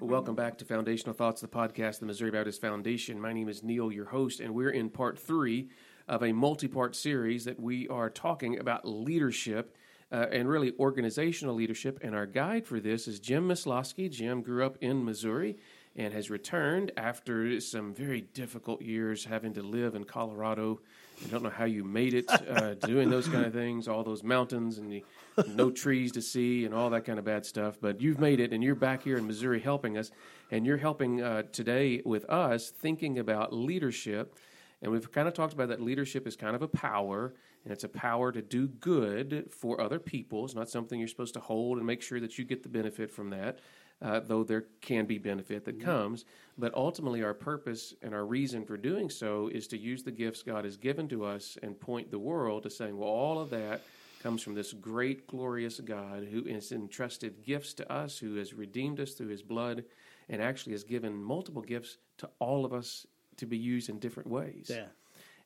Welcome 0.00 0.34
back 0.34 0.58
to 0.58 0.64
Foundational 0.64 1.14
Thoughts, 1.14 1.40
the 1.40 1.48
podcast, 1.48 2.00
the 2.00 2.06
Missouri 2.06 2.30
Baptist 2.30 2.60
Foundation. 2.60 3.20
My 3.20 3.32
name 3.32 3.48
is 3.48 3.62
Neil, 3.62 3.90
your 3.90 4.06
host, 4.06 4.40
and 4.40 4.54
we're 4.54 4.70
in 4.70 4.90
part 4.90 5.18
three 5.18 5.68
of 6.08 6.22
a 6.22 6.32
multi 6.32 6.68
part 6.68 6.94
series 6.94 7.44
that 7.44 7.58
we 7.58 7.88
are 7.88 8.10
talking 8.10 8.58
about 8.58 8.86
leadership 8.86 9.76
uh, 10.12 10.26
and 10.32 10.48
really 10.48 10.72
organizational 10.78 11.54
leadership. 11.54 12.00
And 12.02 12.14
our 12.14 12.26
guide 12.26 12.66
for 12.66 12.80
this 12.80 13.08
is 13.08 13.20
Jim 13.20 13.48
Misloski. 13.48 14.10
Jim 14.10 14.42
grew 14.42 14.64
up 14.64 14.78
in 14.80 15.04
Missouri 15.04 15.56
and 15.96 16.12
has 16.12 16.30
returned 16.30 16.92
after 16.96 17.60
some 17.60 17.94
very 17.94 18.20
difficult 18.20 18.82
years 18.82 19.24
having 19.24 19.52
to 19.54 19.62
live 19.62 19.94
in 19.94 20.04
Colorado. 20.04 20.80
I 21.24 21.28
don't 21.28 21.42
know 21.42 21.50
how 21.50 21.64
you 21.64 21.84
made 21.84 22.14
it 22.14 22.30
uh, 22.30 22.74
doing 22.74 23.10
those 23.10 23.28
kind 23.28 23.44
of 23.44 23.52
things, 23.52 23.88
all 23.88 24.02
those 24.02 24.22
mountains 24.22 24.78
and 24.78 24.90
the, 24.90 25.04
no 25.48 25.70
trees 25.70 26.12
to 26.12 26.22
see 26.22 26.64
and 26.64 26.74
all 26.74 26.90
that 26.90 27.04
kind 27.04 27.18
of 27.18 27.24
bad 27.24 27.44
stuff. 27.44 27.78
But 27.80 28.00
you've 28.00 28.18
made 28.18 28.40
it, 28.40 28.52
and 28.52 28.64
you're 28.64 28.74
back 28.74 29.02
here 29.02 29.18
in 29.18 29.26
Missouri 29.26 29.60
helping 29.60 29.98
us, 29.98 30.10
and 30.50 30.66
you're 30.66 30.78
helping 30.78 31.22
uh, 31.22 31.42
today 31.52 32.02
with 32.04 32.24
us 32.30 32.70
thinking 32.70 33.18
about 33.18 33.52
leadership. 33.52 34.34
And 34.82 34.90
we've 34.90 35.10
kind 35.12 35.28
of 35.28 35.34
talked 35.34 35.52
about 35.52 35.68
that 35.68 35.80
leadership 35.80 36.26
is 36.26 36.36
kind 36.36 36.56
of 36.56 36.62
a 36.62 36.68
power, 36.68 37.34
and 37.64 37.72
it's 37.72 37.84
a 37.84 37.88
power 37.88 38.32
to 38.32 38.40
do 38.40 38.66
good 38.68 39.48
for 39.50 39.80
other 39.80 39.98
people. 39.98 40.46
It's 40.46 40.54
not 40.54 40.70
something 40.70 40.98
you're 40.98 41.08
supposed 41.08 41.34
to 41.34 41.40
hold 41.40 41.76
and 41.76 41.86
make 41.86 42.00
sure 42.00 42.18
that 42.20 42.38
you 42.38 42.44
get 42.44 42.62
the 42.62 42.70
benefit 42.70 43.10
from 43.10 43.30
that 43.30 43.58
uh, 44.02 44.20
though 44.20 44.44
there 44.44 44.64
can 44.80 45.06
be 45.06 45.18
benefit 45.18 45.64
that 45.64 45.78
mm-hmm. 45.78 45.86
comes. 45.86 46.24
But 46.58 46.74
ultimately, 46.74 47.22
our 47.22 47.34
purpose 47.34 47.94
and 48.02 48.14
our 48.14 48.24
reason 48.24 48.64
for 48.64 48.76
doing 48.76 49.10
so 49.10 49.48
is 49.48 49.66
to 49.68 49.78
use 49.78 50.02
the 50.02 50.10
gifts 50.10 50.42
God 50.42 50.64
has 50.64 50.76
given 50.76 51.08
to 51.08 51.24
us 51.24 51.56
and 51.62 51.78
point 51.78 52.10
the 52.10 52.18
world 52.18 52.64
to 52.64 52.70
saying, 52.70 52.96
well, 52.96 53.08
all 53.08 53.38
of 53.38 53.50
that 53.50 53.82
comes 54.22 54.42
from 54.42 54.54
this 54.54 54.72
great, 54.72 55.26
glorious 55.26 55.80
God 55.80 56.26
who 56.30 56.44
has 56.44 56.72
entrusted 56.72 57.42
gifts 57.42 57.72
to 57.74 57.90
us, 57.90 58.18
who 58.18 58.36
has 58.36 58.52
redeemed 58.52 59.00
us 59.00 59.12
through 59.12 59.28
his 59.28 59.42
blood, 59.42 59.84
and 60.28 60.42
actually 60.42 60.72
has 60.72 60.84
given 60.84 61.14
multiple 61.16 61.62
gifts 61.62 61.96
to 62.18 62.28
all 62.38 62.64
of 62.64 62.72
us 62.72 63.06
to 63.38 63.46
be 63.46 63.56
used 63.56 63.88
in 63.88 63.98
different 63.98 64.28
ways. 64.28 64.70
Yeah. 64.70 64.86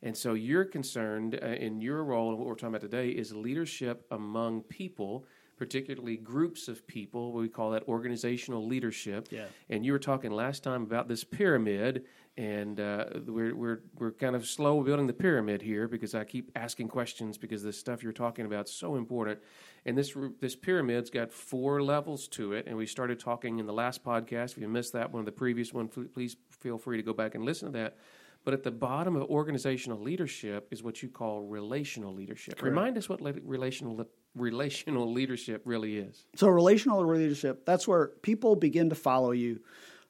And 0.03 0.17
so 0.17 0.35
you're 0.35 0.67
concerned 0.67 1.39
uh, 1.43 1.47
in 1.47 1.81
your 1.81 2.05
role, 2.05 2.31
and 2.31 2.39
what 2.39 2.47
we're 2.47 2.55
talking 2.55 2.75
about 2.75 2.83
today 2.83 3.09
is 3.09 3.33
leadership 3.33 4.05
among 4.11 4.63
people 4.63 5.25
particularly 5.57 6.17
groups 6.17 6.69
of 6.69 6.87
people. 6.87 7.33
We 7.33 7.49
call 7.49 7.71
that 7.71 7.87
organizational 7.89 8.67
leadership. 8.67 9.29
Yeah. 9.31 9.47
And 9.71 9.85
you 9.85 9.93
were 9.93 9.99
talking 9.99 10.31
last 10.31 10.63
time 10.63 10.83
about 10.83 11.09
this 11.09 11.25
pyramid, 11.25 12.05
and 12.37 12.81
uh, 12.81 13.07
we're 13.27 13.55
we're 13.55 13.81
we're 13.99 14.13
kind 14.13 14.35
of 14.35 14.47
slow 14.47 14.83
building 14.83 15.07
the 15.07 15.13
pyramid 15.13 15.63
here 15.63 15.87
because 15.87 16.15
I 16.15 16.25
keep 16.25 16.51
asking 16.57 16.89
questions 16.89 17.39
because 17.39 17.63
the 17.63 17.73
stuff 17.73 18.03
you're 18.03 18.13
talking 18.13 18.47
about 18.47 18.69
is 18.69 18.75
so 18.75 18.97
important. 18.97 19.39
And 19.87 19.97
this 19.97 20.17
this 20.41 20.57
pyramid's 20.57 21.11
got 21.11 21.33
four 21.33 21.83
levels 21.83 22.27
to 22.29 22.53
it, 22.53 22.67
and 22.67 22.77
we 22.77 22.87
started 22.87 23.21
talking 23.21 23.59
in 23.59 23.67
the 23.67 23.73
last 23.73 24.05
podcast. 24.05 24.53
If 24.53 24.59
you 24.59 24.69
missed 24.69 24.93
that 24.95 25.13
one, 25.13 25.21
of 25.21 25.27
the 25.27 25.33
previous 25.33 25.73
one, 25.73 25.89
please 25.89 26.37
feel 26.51 26.79
free 26.79 26.97
to 26.97 27.03
go 27.03 27.13
back 27.13 27.35
and 27.35 27.45
listen 27.45 27.73
to 27.73 27.79
that. 27.79 27.97
But 28.45 28.53
at 28.55 28.63
the 28.63 28.71
bottom 28.71 29.17
of 29.17 29.23
organizational 29.23 29.99
leadership 29.99 30.69
is 30.71 30.83
what 30.83 31.03
you 31.03 31.09
call 31.09 31.43
relational 31.43 32.13
leadership. 32.13 32.59
Correct. 32.59 32.75
Remind 32.75 32.99
us 32.99 33.09
what 33.09 33.21
relational 33.23 34.07
relational 34.35 35.11
leadership 35.11 35.63
really 35.65 35.97
is. 35.97 36.27
So, 36.37 36.49
relational 36.49 37.05
leadership, 37.07 37.65
that's 37.65 37.89
where 37.89 38.09
people 38.23 38.57
begin 38.57 38.91
to 38.91 38.95
follow 38.95 39.31
you 39.31 39.61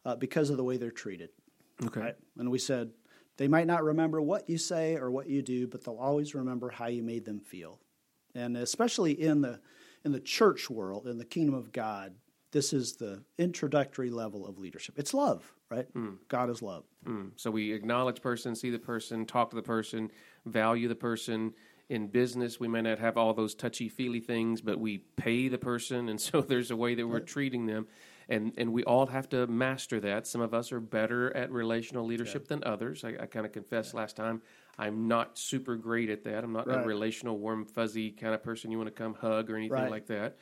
uh, 0.04 0.16
because 0.16 0.50
of 0.50 0.56
the 0.56 0.64
way 0.64 0.76
they're 0.76 0.90
treated. 0.90 1.30
Okay. 1.84 2.00
Right? 2.00 2.16
And 2.38 2.50
we 2.50 2.58
said 2.58 2.90
they 3.36 3.48
might 3.48 3.66
not 3.66 3.84
remember 3.84 4.20
what 4.20 4.48
you 4.48 4.58
say 4.58 4.96
or 4.96 5.10
what 5.10 5.28
you 5.28 5.42
do, 5.42 5.66
but 5.66 5.84
they'll 5.84 5.96
always 5.96 6.34
remember 6.34 6.70
how 6.70 6.86
you 6.86 7.02
made 7.02 7.24
them 7.24 7.40
feel. 7.40 7.80
And 8.34 8.56
especially 8.56 9.12
in 9.12 9.40
the 9.42 9.60
in 10.04 10.12
the 10.12 10.20
church 10.20 10.68
world, 10.68 11.06
in 11.06 11.18
the 11.18 11.24
kingdom 11.24 11.54
of 11.54 11.72
God, 11.72 12.14
this 12.52 12.72
is 12.72 12.94
the 12.94 13.22
introductory 13.38 14.10
level 14.10 14.46
of 14.46 14.58
leadership. 14.58 14.98
It's 14.98 15.14
love, 15.14 15.54
right? 15.76 15.94
Mm. 15.94 16.16
God 16.28 16.50
is 16.50 16.62
love. 16.62 16.84
Mm. 17.06 17.30
So 17.36 17.50
we 17.50 17.72
acknowledge 17.72 18.22
person, 18.22 18.54
see 18.54 18.70
the 18.70 18.78
person, 18.78 19.26
talk 19.26 19.50
to 19.50 19.56
the 19.56 19.62
person, 19.62 20.10
value 20.46 20.88
the 20.88 20.94
person. 20.94 21.54
In 21.90 22.06
business, 22.06 22.58
we 22.58 22.66
may 22.66 22.80
not 22.80 22.98
have 22.98 23.18
all 23.18 23.34
those 23.34 23.54
touchy 23.54 23.90
feely 23.90 24.20
things, 24.20 24.62
but 24.62 24.80
we 24.80 24.98
pay 25.16 25.48
the 25.48 25.58
person, 25.58 26.08
and 26.08 26.18
so 26.20 26.40
there's 26.40 26.70
a 26.70 26.76
way 26.76 26.94
that 26.94 27.06
we're 27.06 27.16
right. 27.16 27.26
treating 27.26 27.66
them, 27.66 27.86
and 28.26 28.54
and 28.56 28.72
we 28.72 28.82
all 28.84 29.06
have 29.06 29.28
to 29.30 29.46
master 29.46 30.00
that. 30.00 30.26
Some 30.26 30.40
of 30.40 30.54
us 30.54 30.72
are 30.72 30.80
better 30.80 31.36
at 31.36 31.50
relational 31.50 32.06
leadership 32.06 32.44
yeah. 32.44 32.56
than 32.56 32.64
others. 32.64 33.04
I, 33.04 33.16
I 33.20 33.26
kind 33.26 33.44
of 33.44 33.52
confessed 33.52 33.92
yeah. 33.92 34.00
last 34.00 34.16
time 34.16 34.40
I'm 34.78 35.08
not 35.08 35.38
super 35.38 35.76
great 35.76 36.10
at 36.10 36.24
that. 36.24 36.44
I'm 36.44 36.52
not 36.52 36.66
right. 36.66 36.82
a 36.82 36.86
relational, 36.86 37.38
warm, 37.38 37.64
fuzzy 37.64 38.10
kind 38.10 38.34
of 38.34 38.42
person 38.42 38.70
you 38.70 38.78
want 38.78 38.88
to 38.88 38.94
come 38.94 39.14
hug 39.14 39.50
or 39.50 39.56
anything 39.56 39.72
right. 39.72 39.90
like 39.90 40.06
that. 40.06 40.36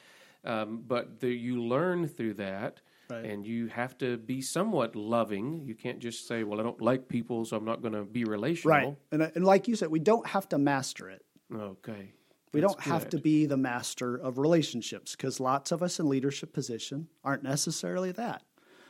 Um, 0.45 0.83
but 0.87 1.21
the, 1.21 1.29
you 1.29 1.63
learn 1.63 2.09
through 2.09 2.35
that. 2.35 2.81
Right. 3.13 3.25
And 3.25 3.47
you 3.47 3.67
have 3.67 3.99
to 3.99 4.17
be 4.17 4.41
somewhat 4.41 4.97
loving. 4.97 5.63
You 5.67 5.75
can't 5.75 5.99
just 5.99 6.27
say, 6.27 6.45
"Well, 6.45 6.61
I 6.61 6.63
don't 6.63 6.81
like 6.81 7.09
people, 7.09 7.45
so 7.45 7.57
I'm 7.57 7.65
not 7.65 7.83
going 7.83 7.95
to 7.95 8.05
be 8.05 8.25
relational." 8.25 8.77
Right, 8.77 8.97
and, 9.11 9.23
uh, 9.23 9.31
and 9.35 9.45
like 9.45 9.69
you 9.69 9.77
said, 9.77 9.91
we 9.91 10.01
don't 10.01 10.27
have 10.27 10.49
to 10.51 10.59
master 10.59 11.11
it. 11.11 11.25
Okay, 11.55 12.13
we 12.53 12.61
That's 12.61 12.73
don't 12.73 12.85
good. 12.85 12.91
have 12.91 13.09
to 13.11 13.19
be 13.19 13.47
the 13.47 13.57
master 13.57 14.17
of 14.17 14.39
relationships 14.39 15.15
because 15.15 15.41
lots 15.41 15.73
of 15.73 15.83
us 15.83 15.99
in 16.01 16.09
leadership 16.09 16.53
position 16.53 17.09
aren't 17.25 17.43
necessarily 17.43 18.13
that. 18.13 18.43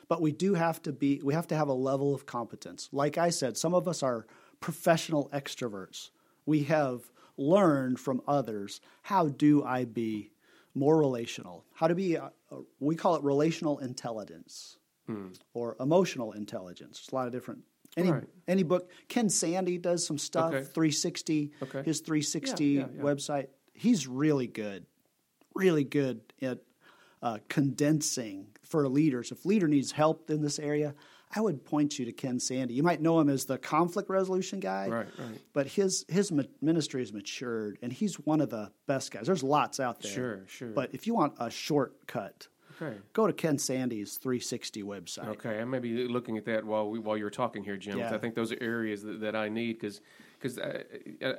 But 0.08 0.20
we 0.20 0.32
do 0.32 0.54
have 0.54 0.82
to 0.82 0.92
be. 0.92 1.20
We 1.24 1.34
have 1.34 1.46
to 1.48 1.56
have 1.56 1.68
a 1.68 1.74
level 1.74 2.14
of 2.14 2.26
competence. 2.26 2.88
Like 2.92 3.18
I 3.18 3.30
said, 3.30 3.56
some 3.56 3.74
of 3.74 3.88
us 3.88 4.02
are 4.02 4.26
professional 4.60 5.28
extroverts. 5.32 6.10
We 6.46 6.64
have 6.64 7.10
learned 7.36 7.98
from 7.98 8.20
others 8.28 8.80
how 9.02 9.28
do 9.28 9.64
I 9.64 9.84
be 9.84 10.31
more 10.74 10.98
relational. 10.98 11.64
How 11.74 11.88
to 11.88 11.94
be, 11.94 12.16
we 12.80 12.96
call 12.96 13.16
it 13.16 13.22
relational 13.22 13.78
intelligence 13.78 14.78
mm. 15.08 15.34
or 15.54 15.76
emotional 15.80 16.32
intelligence. 16.32 16.98
There's 17.00 17.12
a 17.12 17.14
lot 17.14 17.26
of 17.26 17.32
different. 17.32 17.60
Any 17.96 18.10
right. 18.10 18.24
any 18.48 18.62
book. 18.62 18.90
Ken 19.08 19.28
Sande 19.28 19.80
does 19.82 20.06
some 20.06 20.16
stuff. 20.16 20.54
Okay. 20.54 20.64
360. 20.64 21.52
Okay. 21.62 21.82
His 21.82 22.00
360 22.00 22.64
yeah, 22.64 22.80
yeah, 22.80 22.86
yeah. 22.94 23.02
website. 23.02 23.48
He's 23.74 24.08
really 24.08 24.46
good, 24.46 24.86
really 25.54 25.84
good 25.84 26.22
at 26.40 26.60
uh, 27.22 27.38
condensing 27.48 28.46
for 28.64 28.88
leaders. 28.88 29.30
If 29.30 29.44
leader 29.44 29.68
needs 29.68 29.92
help 29.92 30.30
in 30.30 30.40
this 30.40 30.58
area, 30.58 30.94
I 31.34 31.40
would 31.40 31.64
point 31.64 31.98
you 31.98 32.04
to 32.04 32.12
Ken 32.12 32.38
Sande. 32.38 32.70
You 32.70 32.82
might 32.82 33.00
know 33.00 33.18
him 33.18 33.28
as 33.28 33.46
the 33.46 33.56
conflict 33.56 34.10
resolution 34.10 34.60
guy, 34.60 34.88
right? 34.88 35.06
Right. 35.18 35.40
But 35.52 35.66
his 35.66 36.04
his 36.08 36.32
ministry 36.60 37.00
has 37.00 37.12
matured, 37.12 37.78
and 37.82 37.92
he's 37.92 38.16
one 38.16 38.40
of 38.40 38.50
the 38.50 38.70
best 38.86 39.10
guys. 39.10 39.26
There's 39.26 39.42
lots 39.42 39.80
out 39.80 40.02
there, 40.02 40.12
sure, 40.12 40.40
sure. 40.46 40.68
But 40.68 40.90
if 40.92 41.06
you 41.06 41.14
want 41.14 41.34
a 41.38 41.50
shortcut, 41.50 42.48
okay. 42.80 42.96
go 43.12 43.26
to 43.26 43.32
Ken 43.32 43.58
Sande's 43.58 44.16
360 44.16 44.82
website. 44.82 45.28
Okay, 45.28 45.58
I 45.58 45.64
may 45.64 45.78
be 45.78 46.06
looking 46.06 46.36
at 46.36 46.44
that 46.46 46.64
while 46.64 46.90
we, 46.90 46.98
while 46.98 47.16
you're 47.16 47.30
talking 47.30 47.64
here, 47.64 47.76
Jim. 47.76 47.98
Yeah. 47.98 48.14
I 48.14 48.18
think 48.18 48.34
those 48.34 48.52
are 48.52 48.58
areas 48.60 49.02
that, 49.02 49.20
that 49.20 49.34
I 49.34 49.48
need 49.48 49.74
because 49.74 50.00
because 50.38 50.58
I, 50.58 50.82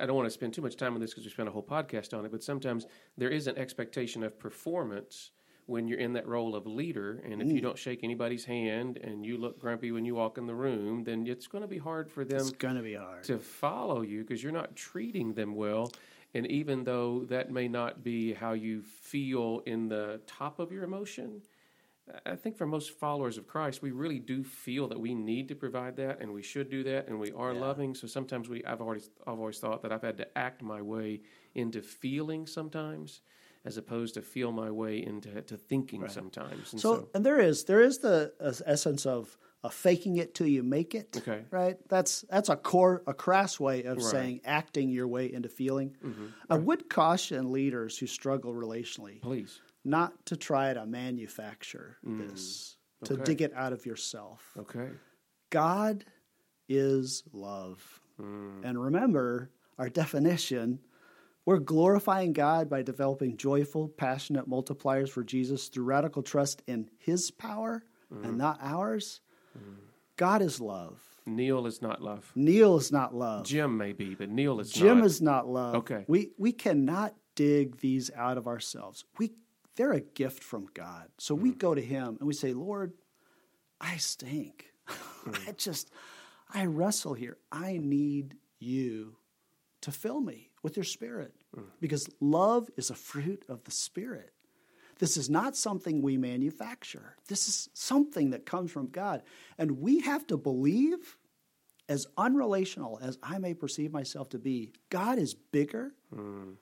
I, 0.00 0.06
don't 0.06 0.16
want 0.16 0.26
to 0.26 0.30
spend 0.30 0.54
too 0.54 0.62
much 0.62 0.76
time 0.76 0.94
on 0.94 1.00
this 1.00 1.10
because 1.10 1.24
we 1.24 1.30
spent 1.30 1.48
a 1.48 1.52
whole 1.52 1.62
podcast 1.62 2.16
on 2.16 2.24
it. 2.24 2.32
But 2.32 2.42
sometimes 2.42 2.86
there 3.18 3.28
is 3.28 3.46
an 3.46 3.58
expectation 3.58 4.22
of 4.24 4.38
performance 4.38 5.30
when 5.66 5.88
you're 5.88 5.98
in 5.98 6.12
that 6.12 6.26
role 6.26 6.54
of 6.54 6.66
leader. 6.66 7.22
And 7.24 7.40
if 7.40 7.48
mm. 7.48 7.54
you 7.54 7.60
don't 7.60 7.78
shake 7.78 8.04
anybody's 8.04 8.44
hand 8.44 8.98
and 8.98 9.24
you 9.24 9.38
look 9.38 9.58
grumpy 9.58 9.92
when 9.92 10.04
you 10.04 10.14
walk 10.14 10.38
in 10.38 10.46
the 10.46 10.54
room, 10.54 11.04
then 11.04 11.26
it's 11.26 11.46
going 11.46 11.62
to 11.62 11.68
be 11.68 11.78
hard 11.78 12.10
for 12.10 12.24
them. 12.24 12.40
It's 12.40 12.50
going 12.50 12.76
to 12.76 12.82
be 12.82 12.94
hard 12.94 13.24
to 13.24 13.38
follow 13.38 14.02
you 14.02 14.22
because 14.22 14.42
you're 14.42 14.52
not 14.52 14.76
treating 14.76 15.34
them 15.34 15.54
well. 15.54 15.90
And 16.34 16.46
even 16.48 16.84
though 16.84 17.24
that 17.28 17.50
may 17.50 17.68
not 17.68 18.02
be 18.02 18.34
how 18.34 18.52
you 18.52 18.82
feel 18.82 19.62
in 19.66 19.88
the 19.88 20.20
top 20.26 20.58
of 20.58 20.72
your 20.72 20.82
emotion, 20.82 21.42
I 22.26 22.36
think 22.36 22.56
for 22.56 22.66
most 22.66 22.90
followers 22.90 23.38
of 23.38 23.46
Christ, 23.46 23.80
we 23.80 23.90
really 23.90 24.18
do 24.18 24.44
feel 24.44 24.88
that 24.88 25.00
we 25.00 25.14
need 25.14 25.48
to 25.48 25.54
provide 25.54 25.96
that, 25.96 26.20
and 26.20 26.34
we 26.34 26.42
should 26.42 26.68
do 26.68 26.82
that, 26.84 27.08
and 27.08 27.18
we 27.18 27.32
are 27.32 27.54
yeah. 27.54 27.60
loving. 27.60 27.94
So 27.94 28.06
sometimes 28.06 28.48
we, 28.48 28.62
I've 28.64 28.82
always, 28.82 29.08
I've 29.26 29.38
always 29.38 29.58
thought 29.58 29.80
that 29.82 29.92
I've 29.92 30.02
had 30.02 30.18
to 30.18 30.38
act 30.38 30.62
my 30.62 30.82
way 30.82 31.22
into 31.54 31.80
feeling 31.80 32.46
sometimes, 32.46 33.22
as 33.64 33.78
opposed 33.78 34.14
to 34.14 34.22
feel 34.22 34.52
my 34.52 34.70
way 34.70 35.02
into 35.02 35.40
to 35.42 35.56
thinking 35.56 36.02
right. 36.02 36.10
sometimes. 36.10 36.72
And 36.72 36.80
so, 36.80 36.96
so, 36.96 37.08
and 37.14 37.24
there 37.24 37.40
is 37.40 37.64
there 37.64 37.80
is 37.80 37.98
the 37.98 38.32
uh, 38.40 38.52
essence 38.66 39.06
of 39.06 39.36
uh, 39.62 39.70
faking 39.70 40.18
it 40.18 40.34
till 40.34 40.46
you 40.46 40.62
make 40.62 40.94
it. 40.94 41.16
Okay, 41.16 41.44
right. 41.50 41.76
That's 41.88 42.24
that's 42.28 42.50
a 42.50 42.56
core 42.56 43.02
a 43.06 43.14
crass 43.14 43.58
way 43.58 43.84
of 43.84 43.96
right. 43.96 44.06
saying 44.06 44.40
acting 44.44 44.90
your 44.90 45.08
way 45.08 45.32
into 45.32 45.48
feeling. 45.48 45.96
Mm-hmm. 46.04 46.26
I 46.50 46.56
right. 46.56 46.64
would 46.64 46.90
caution 46.90 47.52
leaders 47.52 47.96
who 47.96 48.06
struggle 48.06 48.52
relationally, 48.52 49.22
please, 49.22 49.60
not 49.84 50.26
to 50.26 50.36
try 50.36 50.74
to 50.74 50.84
manufacture 50.84 51.96
mm. 52.06 52.28
this 52.28 52.76
to 53.04 53.16
dig 53.16 53.42
it 53.42 53.52
out 53.54 53.72
of 53.72 53.86
yourself. 53.86 54.52
Okay, 54.58 54.90
God 55.50 56.04
is 56.68 57.22
love, 57.32 58.00
mm. 58.20 58.62
and 58.62 58.80
remember 58.80 59.50
our 59.78 59.88
definition 59.88 60.78
we're 61.46 61.58
glorifying 61.58 62.32
God 62.32 62.70
by 62.70 62.82
developing 62.82 63.36
joyful, 63.36 63.88
passionate 63.88 64.48
multipliers 64.48 65.10
for 65.10 65.22
Jesus 65.22 65.68
through 65.68 65.84
radical 65.84 66.22
trust 66.22 66.62
in 66.66 66.88
His 66.98 67.30
power 67.30 67.84
mm. 68.12 68.24
and 68.24 68.38
not 68.38 68.58
ours. 68.62 69.20
Mm. 69.56 69.76
God 70.16 70.42
is 70.42 70.60
love. 70.60 71.00
Neil 71.26 71.66
is 71.66 71.80
not 71.80 72.02
love. 72.02 72.30
Neil 72.34 72.76
is 72.76 72.92
not 72.92 73.14
love. 73.14 73.46
Jim 73.46 73.76
may 73.76 73.92
be, 73.92 74.14
but 74.14 74.28
Neil 74.28 74.60
is 74.60 74.70
Jim 74.70 74.98
not. 74.98 75.06
is 75.06 75.22
not 75.22 75.48
love. 75.48 75.74
Okay. 75.76 76.04
We 76.06 76.30
we 76.38 76.52
cannot 76.52 77.14
dig 77.34 77.78
these 77.78 78.10
out 78.14 78.38
of 78.38 78.46
ourselves. 78.46 79.04
We 79.18 79.32
they're 79.76 79.92
a 79.92 80.00
gift 80.00 80.44
from 80.44 80.66
God. 80.74 81.08
So 81.18 81.34
we 81.34 81.50
go 81.50 81.74
to 81.74 81.80
him 81.80 82.16
and 82.18 82.26
we 82.26 82.34
say, 82.34 82.52
"Lord, 82.52 82.92
I 83.80 83.96
stink. 83.96 84.72
I 85.46 85.52
just 85.56 85.90
I 86.52 86.66
wrestle 86.66 87.14
here. 87.14 87.38
I 87.50 87.78
need 87.82 88.36
you 88.58 89.16
to 89.80 89.90
fill 89.90 90.20
me 90.20 90.50
with 90.64 90.76
your 90.76 90.84
spirit 90.84 91.32
because 91.80 92.08
love 92.20 92.68
is 92.76 92.90
a 92.90 92.94
fruit 92.94 93.44
of 93.48 93.62
the 93.62 93.70
spirit. 93.70 94.32
This 94.98 95.16
is 95.16 95.28
not 95.28 95.56
something 95.56 96.02
we 96.02 96.16
manufacture. 96.16 97.16
This 97.28 97.48
is 97.48 97.68
something 97.74 98.30
that 98.30 98.46
comes 98.46 98.72
from 98.72 98.88
God. 98.88 99.22
And 99.58 99.80
we 99.80 100.00
have 100.00 100.26
to 100.28 100.36
believe, 100.36 101.18
as 101.88 102.06
unrelational 102.16 103.00
as 103.02 103.18
I 103.22 103.38
may 103.38 103.54
perceive 103.54 103.92
myself 103.92 104.30
to 104.30 104.38
be, 104.38 104.72
God 104.88 105.18
is 105.18 105.34
bigger 105.34 105.92
hmm. 106.12 106.52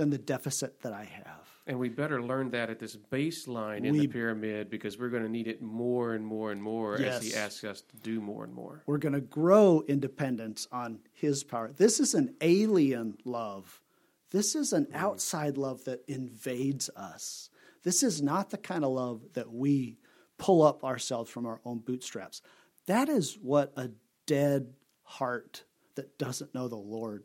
Than 0.00 0.08
the 0.08 0.16
deficit 0.16 0.80
that 0.80 0.94
I 0.94 1.04
have. 1.04 1.46
And 1.66 1.78
we 1.78 1.90
better 1.90 2.22
learn 2.22 2.52
that 2.52 2.70
at 2.70 2.78
this 2.78 2.96
baseline 2.96 3.84
in 3.84 3.98
the 3.98 4.06
pyramid 4.06 4.70
because 4.70 4.98
we're 4.98 5.10
going 5.10 5.24
to 5.24 5.28
need 5.28 5.46
it 5.46 5.60
more 5.60 6.14
and 6.14 6.24
more 6.24 6.52
and 6.52 6.62
more 6.62 6.96
as 6.96 7.22
he 7.22 7.34
asks 7.34 7.64
us 7.64 7.82
to 7.82 7.96
do 7.98 8.18
more 8.18 8.44
and 8.44 8.54
more. 8.54 8.82
We're 8.86 8.96
going 8.96 9.12
to 9.12 9.20
grow 9.20 9.84
independence 9.86 10.66
on 10.72 11.00
His 11.12 11.44
power. 11.44 11.70
This 11.76 12.00
is 12.00 12.14
an 12.14 12.34
alien 12.40 13.18
love. 13.26 13.82
This 14.30 14.54
is 14.54 14.72
an 14.72 14.86
mm. 14.86 14.96
outside 14.96 15.58
love 15.58 15.84
that 15.84 16.02
invades 16.08 16.88
us. 16.96 17.50
This 17.82 18.02
is 18.02 18.22
not 18.22 18.48
the 18.48 18.56
kind 18.56 18.86
of 18.86 18.92
love 18.92 19.20
that 19.34 19.52
we 19.52 19.98
pull 20.38 20.62
up 20.62 20.82
ourselves 20.82 21.30
from 21.30 21.44
our 21.44 21.60
own 21.66 21.80
bootstraps. 21.80 22.40
That 22.86 23.10
is 23.10 23.34
what 23.34 23.74
a 23.76 23.90
dead 24.24 24.72
heart 25.02 25.64
that 25.96 26.16
doesn't 26.16 26.54
know 26.54 26.68
the 26.68 26.76
Lord 26.76 27.24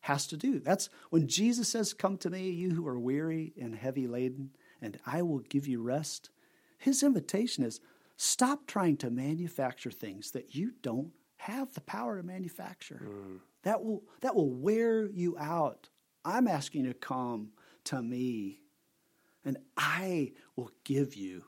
has 0.00 0.26
to 0.28 0.36
do. 0.36 0.58
That's 0.58 0.88
when 1.10 1.28
Jesus 1.28 1.68
says, 1.68 1.92
Come 1.92 2.16
to 2.18 2.30
me, 2.30 2.50
you 2.50 2.70
who 2.70 2.86
are 2.86 2.98
weary 2.98 3.52
and 3.60 3.74
heavy 3.74 4.06
laden, 4.06 4.50
and 4.80 4.98
I 5.06 5.22
will 5.22 5.40
give 5.40 5.66
you 5.66 5.82
rest. 5.82 6.30
His 6.78 7.02
invitation 7.02 7.64
is 7.64 7.80
stop 8.16 8.66
trying 8.66 8.96
to 8.98 9.10
manufacture 9.10 9.90
things 9.90 10.30
that 10.32 10.54
you 10.54 10.72
don't 10.82 11.12
have 11.36 11.72
the 11.74 11.80
power 11.82 12.16
to 12.16 12.22
manufacture. 12.22 13.02
Mm. 13.04 13.38
That 13.62 13.84
will 13.84 14.02
that 14.22 14.34
will 14.34 14.50
wear 14.50 15.06
you 15.06 15.36
out. 15.38 15.88
I'm 16.24 16.48
asking 16.48 16.84
you 16.84 16.92
to 16.92 16.98
come 16.98 17.50
to 17.84 18.02
me, 18.02 18.60
and 19.44 19.58
I 19.76 20.32
will 20.56 20.70
give 20.84 21.14
you 21.14 21.44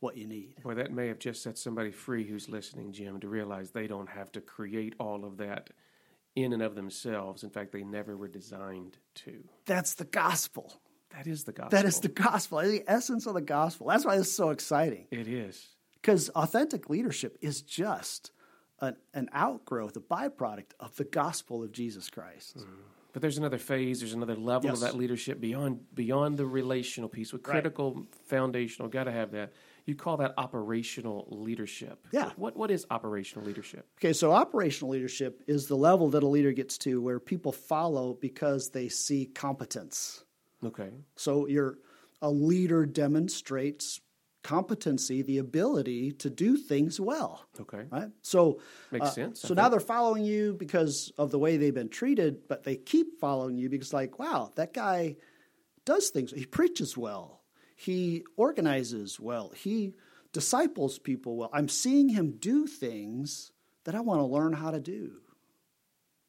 what 0.00 0.16
you 0.16 0.26
need. 0.26 0.62
Boy, 0.62 0.74
that 0.74 0.92
may 0.92 1.08
have 1.08 1.18
just 1.18 1.42
set 1.42 1.56
somebody 1.56 1.90
free 1.90 2.24
who's 2.24 2.48
listening, 2.48 2.92
Jim, 2.92 3.20
to 3.20 3.28
realize 3.28 3.70
they 3.70 3.86
don't 3.86 4.08
have 4.08 4.30
to 4.32 4.40
create 4.40 4.94
all 4.98 5.24
of 5.24 5.38
that 5.38 5.70
in 6.36 6.52
and 6.52 6.62
of 6.62 6.74
themselves. 6.74 7.42
In 7.42 7.50
fact, 7.50 7.72
they 7.72 7.82
never 7.82 8.16
were 8.16 8.28
designed 8.28 8.98
to. 9.16 9.42
That's 9.64 9.94
the 9.94 10.04
gospel. 10.04 10.80
That 11.10 11.26
is 11.26 11.44
the 11.44 11.52
gospel. 11.52 11.70
That 11.70 11.86
is 11.86 12.00
the 12.00 12.08
gospel. 12.08 12.58
The 12.60 12.84
essence 12.86 13.26
of 13.26 13.34
the 13.34 13.40
gospel. 13.40 13.88
That's 13.88 14.04
why 14.04 14.16
it's 14.16 14.30
so 14.30 14.50
exciting. 14.50 15.06
It 15.10 15.26
is. 15.26 15.66
Because 15.94 16.28
authentic 16.30 16.90
leadership 16.90 17.38
is 17.40 17.62
just 17.62 18.30
an, 18.80 18.96
an 19.14 19.28
outgrowth, 19.32 19.96
a 19.96 20.00
byproduct 20.00 20.72
of 20.78 20.94
the 20.96 21.04
gospel 21.04 21.62
of 21.64 21.72
Jesus 21.72 22.10
Christ. 22.10 22.58
Mm. 22.58 22.66
But 23.14 23.22
there's 23.22 23.38
another 23.38 23.56
phase. 23.56 24.00
There's 24.00 24.12
another 24.12 24.34
level 24.36 24.68
Yes. 24.68 24.74
of 24.74 24.80
that 24.82 24.94
leadership 24.94 25.40
beyond 25.40 25.94
beyond 25.94 26.36
the 26.36 26.44
relational 26.44 27.08
piece. 27.08 27.32
With 27.32 27.46
Right. 27.46 27.52
critical, 27.52 28.04
foundational, 28.26 28.88
got 28.90 29.04
to 29.04 29.12
have 29.12 29.30
that. 29.30 29.54
You 29.86 29.94
call 29.94 30.16
that 30.18 30.34
operational 30.36 31.28
leadership. 31.30 32.06
Yeah. 32.10 32.30
What 32.36 32.56
what 32.56 32.70
is 32.70 32.86
operational 32.90 33.46
leadership? 33.46 33.86
Okay, 33.98 34.12
so 34.12 34.32
operational 34.32 34.90
leadership 34.90 35.42
is 35.46 35.66
the 35.66 35.76
level 35.76 36.10
that 36.10 36.22
a 36.24 36.26
leader 36.26 36.52
gets 36.52 36.76
to 36.78 37.00
where 37.00 37.20
people 37.20 37.52
follow 37.52 38.14
because 38.14 38.70
they 38.70 38.88
see 38.88 39.26
competence. 39.26 40.24
Okay. 40.64 40.90
So 41.14 41.46
you're 41.46 41.78
a 42.20 42.30
leader 42.30 42.84
demonstrates 42.84 44.00
competency, 44.42 45.22
the 45.22 45.38
ability 45.38 46.12
to 46.12 46.30
do 46.30 46.56
things 46.56 47.00
well. 47.00 47.44
Okay. 47.60 47.82
Right? 47.90 48.08
So 48.22 48.60
Makes 48.92 49.06
uh, 49.06 49.10
sense, 49.10 49.44
I 49.44 49.48
So 49.48 49.54
now 49.54 49.62
think. 49.64 49.70
they're 49.72 49.80
following 49.80 50.24
you 50.24 50.54
because 50.54 51.12
of 51.18 51.32
the 51.32 51.38
way 51.38 51.56
they've 51.56 51.74
been 51.74 51.88
treated, 51.88 52.46
but 52.48 52.62
they 52.62 52.76
keep 52.76 53.18
following 53.20 53.56
you 53.56 53.68
because 53.68 53.92
like, 53.92 54.20
wow, 54.20 54.52
that 54.54 54.72
guy 54.72 55.16
does 55.84 56.10
things. 56.10 56.30
He 56.30 56.46
preaches 56.46 56.96
well. 56.96 57.42
He 57.76 58.24
organizes 58.36 59.20
well. 59.20 59.52
He 59.54 59.94
disciples 60.32 60.98
people 60.98 61.36
well. 61.36 61.50
I'm 61.52 61.68
seeing 61.68 62.08
him 62.08 62.38
do 62.38 62.66
things 62.66 63.52
that 63.84 63.94
I 63.94 64.00
want 64.00 64.20
to 64.20 64.24
learn 64.24 64.54
how 64.54 64.70
to 64.70 64.80
do. 64.80 65.12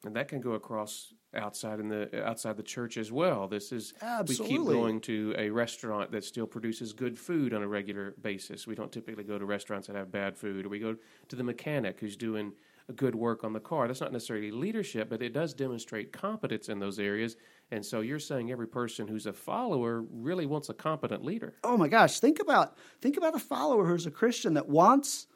And 0.04 0.14
that 0.14 0.28
can 0.28 0.40
go 0.40 0.52
across 0.52 1.12
outside 1.34 1.80
in 1.80 1.88
the 1.88 2.24
outside 2.24 2.56
the 2.56 2.62
church 2.62 2.96
as 2.96 3.10
well. 3.10 3.48
This 3.48 3.72
is 3.72 3.94
we 4.26 4.36
keep 4.36 4.64
going 4.64 5.00
to 5.02 5.34
a 5.36 5.50
restaurant 5.50 6.12
that 6.12 6.24
still 6.24 6.46
produces 6.46 6.92
good 6.92 7.18
food 7.18 7.52
on 7.52 7.62
a 7.62 7.68
regular 7.68 8.14
basis. 8.22 8.66
We 8.66 8.74
don't 8.74 8.92
typically 8.92 9.24
go 9.24 9.38
to 9.38 9.44
restaurants 9.44 9.88
that 9.88 9.96
have 9.96 10.12
bad 10.12 10.36
food, 10.36 10.66
or 10.66 10.68
we 10.68 10.78
go 10.78 10.96
to 11.28 11.36
the 11.36 11.42
mechanic 11.42 11.98
who's 11.98 12.16
doing 12.16 12.52
good 12.92 13.14
work 13.14 13.44
on 13.44 13.52
the 13.52 13.60
car. 13.60 13.86
That's 13.86 14.00
not 14.00 14.12
necessarily 14.12 14.50
leadership, 14.50 15.08
but 15.10 15.22
it 15.22 15.32
does 15.32 15.54
demonstrate 15.54 16.12
competence 16.12 16.68
in 16.68 16.78
those 16.78 16.98
areas. 16.98 17.36
And 17.70 17.84
so 17.84 18.00
you're 18.00 18.18
saying 18.18 18.50
every 18.50 18.66
person 18.66 19.08
who's 19.08 19.26
a 19.26 19.32
follower 19.32 20.02
really 20.10 20.46
wants 20.46 20.68
a 20.68 20.74
competent 20.74 21.24
leader. 21.24 21.54
Oh 21.64 21.76
my 21.76 21.88
gosh, 21.88 22.18
think 22.20 22.40
about 22.40 22.76
think 23.00 23.16
about 23.16 23.34
a 23.34 23.40
follower 23.40 23.86
who's 23.86 24.06
a 24.06 24.10
Christian 24.10 24.54
that 24.54 24.68
wants 24.68 25.26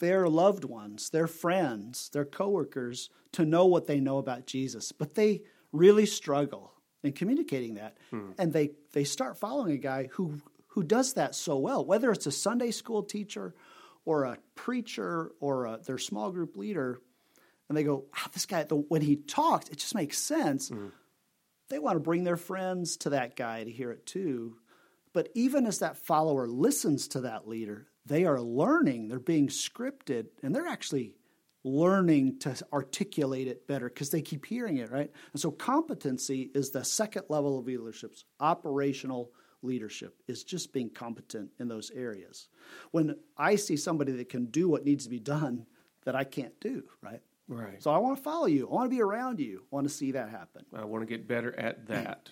their 0.00 0.28
loved 0.28 0.64
ones, 0.64 1.10
their 1.10 1.26
friends, 1.26 2.08
their 2.10 2.24
coworkers 2.24 3.10
to 3.32 3.44
know 3.44 3.66
what 3.66 3.86
they 3.86 4.00
know 4.00 4.18
about 4.18 4.46
Jesus, 4.46 4.90
but 4.90 5.14
they 5.14 5.42
really 5.70 6.06
struggle 6.06 6.72
in 7.02 7.12
communicating 7.12 7.74
that. 7.74 7.98
Hmm. 8.10 8.30
And 8.38 8.52
they 8.52 8.70
they 8.92 9.04
start 9.04 9.36
following 9.36 9.72
a 9.72 9.78
guy 9.78 10.08
who 10.12 10.40
who 10.68 10.82
does 10.82 11.12
that 11.14 11.34
so 11.34 11.58
well, 11.58 11.84
whether 11.84 12.10
it's 12.10 12.26
a 12.26 12.32
Sunday 12.32 12.70
school 12.70 13.02
teacher 13.02 13.54
or 14.04 14.24
a 14.24 14.38
preacher 14.54 15.32
or 15.40 15.66
a, 15.66 15.78
their 15.78 15.98
small 15.98 16.30
group 16.30 16.56
leader, 16.56 17.00
and 17.68 17.76
they 17.76 17.84
go, 17.84 18.04
wow, 18.12 18.30
this 18.32 18.46
guy, 18.46 18.62
the, 18.64 18.76
when 18.76 19.02
he 19.02 19.16
talks, 19.16 19.68
it 19.68 19.78
just 19.78 19.94
makes 19.94 20.18
sense 20.18 20.70
mm. 20.70 20.90
they 21.68 21.78
want 21.78 21.96
to 21.96 22.00
bring 22.00 22.24
their 22.24 22.36
friends 22.36 22.96
to 22.98 23.10
that 23.10 23.36
guy 23.36 23.64
to 23.64 23.70
hear 23.70 23.90
it 23.90 24.06
too. 24.06 24.56
But 25.12 25.28
even 25.34 25.66
as 25.66 25.80
that 25.80 25.98
follower 25.98 26.46
listens 26.46 27.08
to 27.08 27.22
that 27.22 27.46
leader, 27.46 27.86
they 28.06 28.24
are 28.24 28.40
learning, 28.40 29.08
they're 29.08 29.20
being 29.20 29.48
scripted, 29.48 30.26
and 30.42 30.54
they're 30.54 30.66
actually 30.66 31.14
learning 31.64 32.40
to 32.40 32.56
articulate 32.72 33.46
it 33.46 33.68
better 33.68 33.88
because 33.88 34.10
they 34.10 34.22
keep 34.22 34.44
hearing 34.46 34.78
it, 34.78 34.90
right? 34.90 35.12
And 35.32 35.40
so 35.40 35.50
competency 35.50 36.50
is 36.54 36.70
the 36.70 36.84
second 36.84 37.24
level 37.28 37.58
of 37.58 37.66
leadership's 37.66 38.24
operational 38.40 39.30
leadership 39.62 40.22
is 40.28 40.44
just 40.44 40.72
being 40.72 40.90
competent 40.90 41.50
in 41.58 41.68
those 41.68 41.90
areas. 41.92 42.48
When 42.90 43.16
I 43.36 43.56
see 43.56 43.76
somebody 43.76 44.12
that 44.12 44.28
can 44.28 44.46
do 44.46 44.68
what 44.68 44.84
needs 44.84 45.04
to 45.04 45.10
be 45.10 45.20
done 45.20 45.66
that 46.04 46.14
I 46.16 46.24
can't 46.24 46.58
do, 46.60 46.84
right? 47.00 47.20
Right. 47.48 47.82
So 47.82 47.90
I 47.90 47.98
want 47.98 48.16
to 48.16 48.22
follow 48.22 48.46
you. 48.46 48.68
I 48.68 48.72
want 48.72 48.90
to 48.90 48.96
be 48.96 49.02
around 49.02 49.40
you. 49.40 49.62
I 49.70 49.74
want 49.74 49.86
to 49.88 49.92
see 49.92 50.12
that 50.12 50.30
happen. 50.30 50.64
I 50.74 50.84
want 50.84 51.02
to 51.02 51.06
get 51.06 51.28
better 51.28 51.58
at 51.58 51.86
that. 51.88 52.30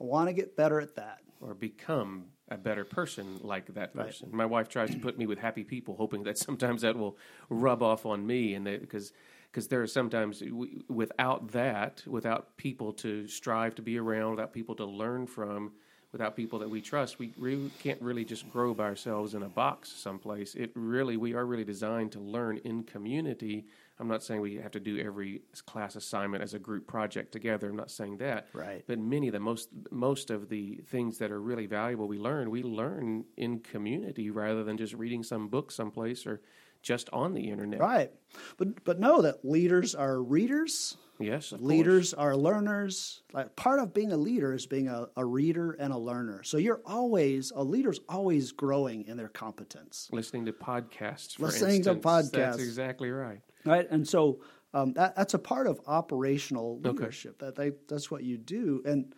I 0.00 0.04
want 0.04 0.28
to 0.28 0.32
get 0.32 0.56
better 0.56 0.80
at 0.80 0.96
that. 0.96 1.20
or 1.40 1.54
become 1.54 2.26
a 2.48 2.56
better 2.56 2.84
person 2.84 3.38
like 3.42 3.66
that 3.74 3.94
person. 3.94 4.28
My 4.32 4.46
wife 4.46 4.68
tries 4.68 4.90
to 4.90 4.98
put 4.98 5.16
me 5.16 5.26
with 5.26 5.38
happy 5.38 5.62
people, 5.64 5.96
hoping 5.96 6.24
that 6.24 6.36
sometimes 6.46 6.82
that 6.82 6.96
will 6.96 7.16
rub 7.48 7.82
off 7.82 8.04
on 8.06 8.26
me, 8.26 8.54
and 8.54 8.64
because 8.64 9.12
because 9.50 9.66
there 9.68 9.82
are 9.82 9.86
sometimes 9.86 10.42
without 10.88 11.50
that, 11.52 12.04
without 12.06 12.56
people 12.56 12.92
to 12.94 13.26
strive 13.26 13.74
to 13.76 13.82
be 13.82 13.98
around, 13.98 14.32
without 14.32 14.52
people 14.52 14.76
to 14.76 14.84
learn 14.84 15.26
from, 15.26 15.72
without 16.12 16.34
people 16.34 16.58
that 16.58 16.68
we 16.68 16.80
trust, 16.80 17.18
we 17.18 17.32
really 17.38 17.70
can't 17.82 18.00
really 18.02 18.24
just 18.24 18.50
grow 18.50 18.74
by 18.74 18.84
ourselves 18.84 19.34
in 19.34 19.42
a 19.42 19.48
box 19.48 19.92
someplace. 19.92 20.54
It 20.54 20.72
really 20.74 21.16
we 21.16 21.34
are 21.34 21.46
really 21.46 21.64
designed 21.64 22.12
to 22.12 22.20
learn 22.20 22.58
in 22.58 22.82
community. 22.82 23.66
I'm 23.98 24.08
not 24.08 24.22
saying 24.22 24.40
we 24.40 24.56
have 24.56 24.72
to 24.72 24.80
do 24.80 24.98
every 24.98 25.42
class 25.66 25.94
assignment 25.94 26.42
as 26.42 26.54
a 26.54 26.58
group 26.58 26.86
project 26.86 27.32
together. 27.32 27.68
I'm 27.68 27.76
not 27.76 27.90
saying 27.90 28.16
that. 28.18 28.48
Right. 28.52 28.82
But 28.86 28.98
many 28.98 29.28
of 29.28 29.34
the 29.34 29.40
most 29.40 29.68
most 29.90 30.30
of 30.30 30.48
the 30.48 30.80
things 30.86 31.18
that 31.18 31.30
are 31.30 31.40
really 31.40 31.66
valuable 31.66 32.08
we 32.08 32.18
learn, 32.18 32.50
we 32.50 32.62
learn 32.62 33.24
in 33.36 33.60
community 33.60 34.30
rather 34.30 34.64
than 34.64 34.76
just 34.76 34.94
reading 34.94 35.22
some 35.22 35.48
book 35.48 35.70
someplace 35.70 36.26
or 36.26 36.40
just 36.82 37.10
on 37.12 37.34
the 37.34 37.50
internet. 37.50 37.80
Right. 37.80 38.10
But 38.56 38.84
but 38.84 38.98
know 39.00 39.22
that 39.22 39.44
leaders 39.44 39.94
are 39.94 40.20
readers. 40.20 40.96
Yes, 41.18 41.52
Leaders 41.52 42.14
are 42.14 42.34
learners. 42.34 43.20
Like 43.34 43.54
part 43.54 43.78
of 43.78 43.92
being 43.92 44.10
a 44.10 44.16
leader 44.16 44.54
is 44.54 44.66
being 44.66 44.88
a, 44.88 45.08
a 45.16 45.24
reader 45.24 45.72
and 45.72 45.92
a 45.92 45.98
learner. 45.98 46.42
So 46.44 46.56
you're 46.56 46.80
always 46.86 47.52
a 47.54 47.62
leader's 47.62 48.00
always 48.08 48.52
growing 48.52 49.06
in 49.06 49.18
their 49.18 49.28
competence. 49.28 50.08
Listening 50.12 50.46
to 50.46 50.52
podcasts. 50.54 51.36
For 51.36 51.46
Listening 51.46 51.82
to 51.82 51.90
instance. 51.90 52.30
That's 52.30 52.56
podcasts. 52.56 52.60
exactly 52.60 53.10
right. 53.10 53.40
Right. 53.66 53.86
And 53.90 54.08
so 54.08 54.40
um, 54.72 54.94
that, 54.94 55.14
that's 55.14 55.34
a 55.34 55.38
part 55.38 55.66
of 55.66 55.78
operational 55.86 56.80
leadership. 56.80 57.40
That 57.40 57.54
they, 57.54 57.72
that's 57.86 58.10
what 58.10 58.22
you 58.22 58.38
do. 58.38 58.82
And 58.86 59.12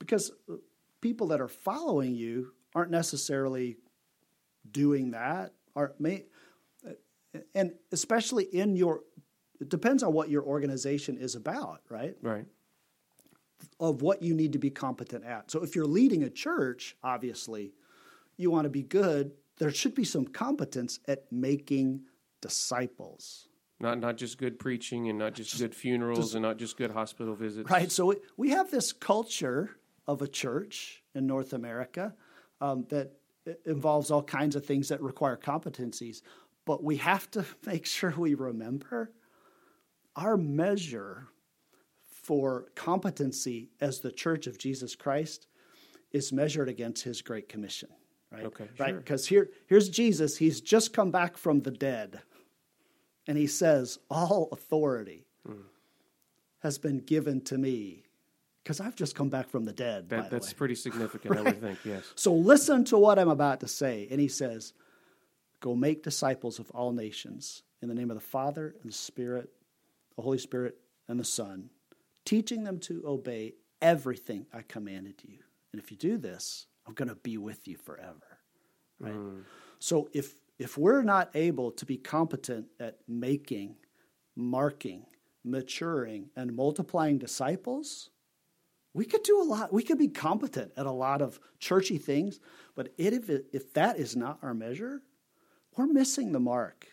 because 0.00 0.32
people 1.00 1.28
that 1.28 1.40
are 1.40 1.48
following 1.48 2.16
you 2.16 2.52
aren't 2.74 2.90
necessarily 2.90 3.76
doing 4.68 5.12
that, 5.12 5.52
or 5.76 5.94
may, 6.00 6.24
and 7.54 7.72
especially 7.92 8.44
in 8.44 8.76
your, 8.76 9.00
it 9.60 9.68
depends 9.68 10.02
on 10.02 10.12
what 10.12 10.28
your 10.30 10.42
organization 10.42 11.16
is 11.18 11.34
about, 11.34 11.80
right? 11.88 12.16
Right. 12.22 12.46
of 13.80 14.02
what 14.02 14.22
you 14.22 14.34
need 14.34 14.52
to 14.52 14.58
be 14.58 14.70
competent 14.70 15.24
at. 15.24 15.50
So 15.50 15.62
if 15.62 15.74
you're 15.74 15.86
leading 15.86 16.22
a 16.22 16.30
church, 16.30 16.96
obviously, 17.02 17.72
you 18.36 18.50
want 18.50 18.64
to 18.64 18.70
be 18.70 18.82
good, 18.82 19.32
there 19.58 19.70
should 19.70 19.94
be 19.94 20.04
some 20.04 20.26
competence 20.26 21.00
at 21.08 21.30
making 21.32 22.02
disciples. 22.42 23.48
Not 23.78 23.98
not 23.98 24.16
just 24.16 24.38
good 24.38 24.58
preaching 24.58 25.08
and 25.08 25.18
not 25.18 25.34
just 25.34 25.58
good 25.58 25.74
funerals 25.74 26.18
just- 26.18 26.34
and 26.34 26.42
not 26.42 26.56
just 26.56 26.76
good 26.76 26.90
hospital 26.90 27.34
visits. 27.34 27.70
Right. 27.70 27.90
So 27.92 28.06
we- 28.06 28.20
we 28.36 28.50
have 28.50 28.70
this 28.70 28.92
culture 28.92 29.76
of 30.06 30.22
a 30.22 30.28
church 30.28 31.02
in 31.14 31.26
North 31.26 31.52
America 31.52 32.14
um, 32.60 32.86
that 32.88 33.12
involves 33.66 34.10
all 34.10 34.22
kinds 34.22 34.56
of 34.56 34.64
things 34.64 34.88
that 34.88 35.00
require 35.02 35.36
competencies. 35.36 36.22
But 36.66 36.84
we 36.84 36.96
have 36.96 37.30
to 37.30 37.46
make 37.66 37.86
sure 37.86 38.12
we 38.14 38.34
remember 38.34 39.12
our 40.14 40.36
measure 40.36 41.28
for 42.04 42.66
competency 42.74 43.70
as 43.80 44.00
the 44.00 44.10
church 44.10 44.46
of 44.46 44.58
Jesus 44.58 44.94
Christ 44.94 45.46
is 46.12 46.32
measured 46.32 46.68
against 46.68 47.04
his 47.04 47.22
great 47.22 47.48
commission. 47.48 47.88
Right. 48.32 48.44
Okay, 48.44 48.68
Right. 48.78 48.90
sure. 48.90 48.98
Because 48.98 49.28
here, 49.28 49.50
here's 49.66 49.88
Jesus. 49.88 50.36
He's 50.36 50.60
just 50.60 50.92
come 50.92 51.10
back 51.10 51.36
from 51.36 51.60
the 51.60 51.70
dead. 51.70 52.20
And 53.28 53.38
he 53.38 53.46
says, 53.46 53.98
All 54.10 54.48
authority 54.50 55.26
hmm. 55.46 55.62
has 56.60 56.78
been 56.78 56.98
given 56.98 57.40
to 57.42 57.58
me 57.58 58.04
because 58.62 58.80
I've 58.80 58.96
just 58.96 59.14
come 59.14 59.28
back 59.28 59.48
from 59.48 59.64
the 59.64 59.72
dead. 59.72 60.08
by 60.08 60.16
That, 60.16 60.30
that's 60.30 60.52
pretty 60.52 60.74
significant, 60.74 61.36
I 61.36 61.42
would 61.42 61.60
think. 61.60 61.78
Yes. 61.84 62.04
So 62.16 62.34
listen 62.34 62.84
to 62.86 62.98
what 62.98 63.18
I'm 63.18 63.28
about 63.28 63.60
to 63.60 63.68
say. 63.68 64.08
And 64.10 64.20
he 64.20 64.26
says, 64.26 64.72
Go 65.66 65.74
make 65.74 66.04
disciples 66.04 66.60
of 66.60 66.70
all 66.70 66.92
nations 66.92 67.64
in 67.82 67.88
the 67.88 67.94
name 67.96 68.08
of 68.08 68.16
the 68.16 68.20
Father 68.20 68.76
and 68.80 68.88
the 68.88 68.94
Spirit, 68.94 69.50
the 70.14 70.22
Holy 70.22 70.38
Spirit 70.38 70.76
and 71.08 71.18
the 71.18 71.24
Son, 71.24 71.70
teaching 72.24 72.62
them 72.62 72.78
to 72.78 73.02
obey 73.04 73.54
everything 73.82 74.46
I 74.54 74.62
commanded 74.62 75.24
you. 75.24 75.38
And 75.72 75.82
if 75.82 75.90
you 75.90 75.96
do 75.96 76.18
this, 76.18 76.68
I'm 76.86 76.94
going 76.94 77.08
to 77.08 77.16
be 77.16 77.36
with 77.36 77.66
you 77.66 77.76
forever. 77.78 78.38
Right? 79.00 79.12
Hmm. 79.12 79.40
So 79.80 80.08
if 80.12 80.34
if 80.56 80.78
we're 80.78 81.02
not 81.02 81.30
able 81.34 81.72
to 81.72 81.84
be 81.84 81.96
competent 81.96 82.66
at 82.78 82.98
making, 83.08 83.74
marking, 84.36 85.06
maturing, 85.44 86.30
and 86.36 86.54
multiplying 86.54 87.18
disciples, 87.18 88.10
we 88.94 89.04
could 89.04 89.24
do 89.24 89.42
a 89.42 89.42
lot. 89.42 89.72
We 89.72 89.82
could 89.82 89.98
be 89.98 90.06
competent 90.06 90.70
at 90.76 90.86
a 90.86 90.92
lot 90.92 91.22
of 91.22 91.40
churchy 91.58 91.98
things, 91.98 92.38
but 92.76 92.92
it, 92.96 93.12
if, 93.12 93.28
it, 93.28 93.46
if 93.52 93.72
that 93.72 93.98
is 93.98 94.14
not 94.14 94.38
our 94.42 94.54
measure, 94.54 95.02
we're 95.76 95.86
missing 95.86 96.32
the 96.32 96.40
mark 96.40 96.86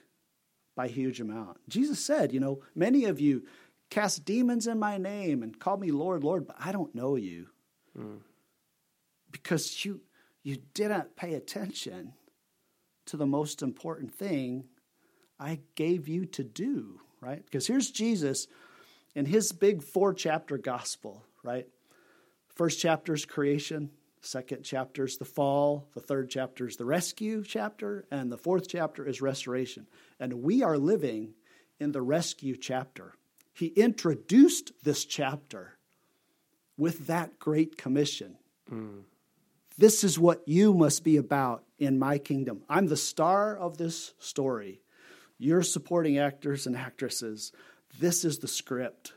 by 0.75 0.85
a 0.85 0.89
huge 0.89 1.21
amount. 1.21 1.57
Jesus 1.69 2.03
said, 2.03 2.33
you 2.33 2.39
know, 2.39 2.61
many 2.75 3.05
of 3.05 3.19
you 3.19 3.43
cast 3.89 4.25
demons 4.25 4.67
in 4.67 4.79
my 4.79 4.97
name 4.97 5.43
and 5.43 5.59
call 5.59 5.77
me 5.77 5.91
Lord, 5.91 6.23
Lord, 6.23 6.47
but 6.47 6.55
I 6.59 6.71
don't 6.71 6.95
know 6.95 7.15
you 7.15 7.47
hmm. 7.95 8.17
because 9.31 9.85
you 9.85 10.01
you 10.43 10.57
didn't 10.73 11.15
pay 11.15 11.35
attention 11.35 12.13
to 13.05 13.17
the 13.17 13.25
most 13.25 13.61
important 13.61 14.13
thing 14.13 14.65
I 15.39 15.59
gave 15.75 16.07
you 16.07 16.25
to 16.27 16.43
do, 16.43 16.99
right? 17.21 17.43
Because 17.43 17.67
here's 17.67 17.91
Jesus 17.91 18.47
in 19.15 19.25
his 19.25 19.51
big 19.51 19.83
four 19.83 20.13
chapter 20.13 20.57
gospel, 20.57 21.23
right? 21.43 21.67
First 22.55 22.79
chapter 22.79 23.13
is 23.13 23.25
creation, 23.25 23.89
second 24.25 24.63
chapter 24.63 25.05
is 25.05 25.17
the 25.17 25.25
fall, 25.25 25.87
the 25.93 25.99
third 25.99 26.29
chapter 26.29 26.67
is 26.67 26.77
the 26.77 26.85
rescue 26.85 27.43
chapter, 27.45 28.05
and 28.09 28.31
the 28.31 28.37
fourth 28.37 28.67
chapter 28.67 29.05
is 29.05 29.21
restoration. 29.21 29.85
And 30.19 30.41
we 30.41 30.63
are 30.63 30.77
living 30.77 31.33
in 31.79 31.91
the 31.91 32.01
rescue 32.01 32.55
chapter. 32.55 33.13
He 33.53 33.67
introduced 33.67 34.71
this 34.83 35.05
chapter 35.05 35.77
with 36.77 37.07
that 37.07 37.37
great 37.37 37.77
commission. 37.77 38.37
This 39.77 40.03
is 40.03 40.17
what 40.17 40.47
you 40.47 40.73
must 40.73 41.03
be 41.03 41.17
about 41.17 41.63
in 41.77 41.99
my 41.99 42.17
kingdom. 42.17 42.63
I'm 42.69 42.87
the 42.87 42.97
star 42.97 43.55
of 43.55 43.77
this 43.77 44.13
story. 44.19 44.81
You're 45.37 45.63
supporting 45.63 46.17
actors 46.17 46.65
and 46.65 46.77
actresses. 46.77 47.51
This 47.99 48.23
is 48.23 48.39
the 48.39 48.47
script. 48.47 49.13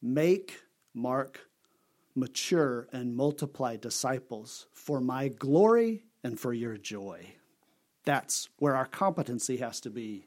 Make, 0.00 0.60
mark, 0.94 1.40
mature, 2.14 2.88
and 2.92 3.16
multiply 3.16 3.76
disciples 3.76 4.66
for 4.72 5.00
my 5.00 5.28
glory 5.28 6.04
and 6.22 6.38
for 6.38 6.52
your 6.52 6.76
joy. 6.76 7.34
That's 8.04 8.48
where 8.58 8.76
our 8.76 8.86
competency 8.86 9.58
has 9.58 9.80
to 9.80 9.90
be. 9.90 10.26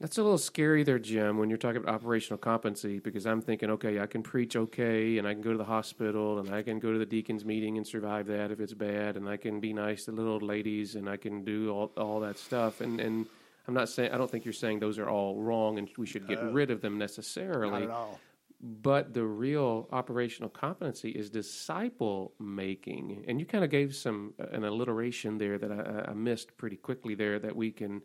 That's 0.00 0.16
a 0.16 0.22
little 0.22 0.38
scary 0.38 0.82
there, 0.82 0.98
Jim, 0.98 1.36
when 1.36 1.50
you're 1.50 1.58
talking 1.58 1.82
about 1.82 1.94
operational 1.94 2.38
competency, 2.38 3.00
because 3.00 3.26
I'm 3.26 3.42
thinking, 3.42 3.70
okay, 3.70 4.00
I 4.00 4.06
can 4.06 4.22
preach 4.22 4.56
okay, 4.56 5.18
and 5.18 5.28
I 5.28 5.34
can 5.34 5.42
go 5.42 5.52
to 5.52 5.58
the 5.58 5.64
hospital, 5.64 6.38
and 6.38 6.54
I 6.54 6.62
can 6.62 6.78
go 6.78 6.90
to 6.90 6.98
the 6.98 7.04
deacon's 7.04 7.44
meeting 7.44 7.76
and 7.76 7.86
survive 7.86 8.26
that 8.28 8.50
if 8.50 8.60
it's 8.60 8.72
bad, 8.72 9.16
and 9.16 9.28
I 9.28 9.36
can 9.36 9.60
be 9.60 9.74
nice 9.74 10.06
to 10.06 10.12
little 10.12 10.32
old 10.32 10.42
ladies, 10.42 10.94
and 10.94 11.06
I 11.08 11.18
can 11.18 11.44
do 11.44 11.70
all, 11.70 11.92
all 11.98 12.20
that 12.20 12.38
stuff. 12.38 12.80
And, 12.80 12.98
and 12.98 13.26
I'm 13.68 13.74
not 13.74 13.88
saying, 13.88 14.10
I 14.10 14.18
don't 14.18 14.30
think 14.30 14.44
you're 14.44 14.52
saying 14.52 14.80
those 14.80 14.98
are 14.98 15.08
all 15.08 15.36
wrong 15.36 15.78
and 15.78 15.88
we 15.96 16.04
should 16.04 16.26
get 16.26 16.42
rid 16.42 16.72
of 16.72 16.80
them 16.80 16.98
necessarily. 16.98 17.82
Not 17.82 17.82
at 17.82 17.90
all. 17.90 18.20
But 18.62 19.14
the 19.14 19.24
real 19.24 19.88
operational 19.90 20.50
competency 20.50 21.10
is 21.10 21.30
disciple 21.30 22.34
making, 22.38 23.24
and 23.26 23.40
you 23.40 23.46
kind 23.46 23.64
of 23.64 23.70
gave 23.70 23.96
some 23.96 24.34
an 24.38 24.64
alliteration 24.64 25.38
there 25.38 25.56
that 25.56 25.72
I, 25.72 26.10
I 26.10 26.14
missed 26.14 26.54
pretty 26.58 26.76
quickly 26.76 27.14
there 27.14 27.38
that 27.38 27.56
we 27.56 27.70
can 27.70 28.02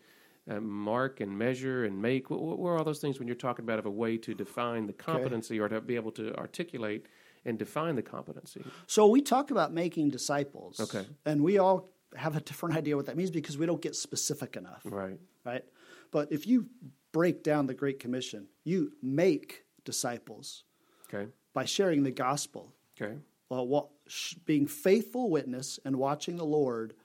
uh, 0.50 0.62
mark 0.62 1.20
and 1.20 1.38
measure 1.38 1.84
and 1.84 2.02
make. 2.02 2.30
What, 2.30 2.40
what 2.58 2.70
are 2.70 2.78
all 2.78 2.86
those 2.86 3.00
things 3.00 3.20
when 3.20 3.28
you're 3.28 3.36
talking 3.36 3.66
about 3.66 3.80
of 3.80 3.86
a 3.86 3.92
way 3.92 4.18
to 4.20 4.34
define 4.34 4.88
the 4.88 4.94
competency 4.94 5.60
or 5.60 5.68
to 5.68 5.82
be 5.82 5.98
able 5.98 6.12
to 6.14 6.34
articulate 6.36 7.08
and 7.44 7.60
define 7.60 7.96
the 7.96 8.02
competency? 8.02 8.64
So 8.88 9.08
we 9.08 9.22
talk 9.22 9.52
about 9.52 9.74
making 9.74 10.12
disciples. 10.12 10.80
Okay. 10.80 11.06
And 11.26 11.44
we 11.44 11.58
all 11.58 11.90
have 12.16 12.38
a 12.38 12.40
different 12.40 12.78
idea 12.78 12.96
what 12.96 13.08
that 13.08 13.18
means 13.18 13.30
because 13.30 13.58
we 13.58 13.66
don't 13.66 13.82
get 13.82 13.94
specific 13.94 14.56
enough. 14.56 14.84
Right. 14.86 15.20
right? 15.44 15.66
But 16.12 16.32
if 16.32 16.48
you 16.48 16.68
break 17.12 17.44
down 17.44 17.68
the 17.68 17.74
Great 17.74 18.00
Commission, 18.00 18.48
you 18.64 18.94
make 19.02 19.65
disciples 19.86 20.66
Okay. 21.08 21.32
by 21.54 21.64
sharing 21.66 22.04
the 22.04 22.12
gospel, 22.12 22.74
Okay. 23.00 23.18
uh, 23.52 23.64
wa- 23.64 23.88
sh- 24.08 24.36
being 24.46 24.68
faithful 24.68 25.30
witness 25.30 25.80
and 25.86 25.96
watching 25.98 26.36
the 26.38 26.46
Lord 26.46 26.96